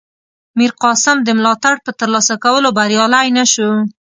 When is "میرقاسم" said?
0.57-1.17